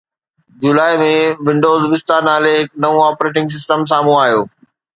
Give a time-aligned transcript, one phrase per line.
[0.61, 1.09] جولاءِ ۾،
[1.45, 4.41] Windows Vista نالي هڪ نئون آپريٽنگ سسٽم سامهون آيو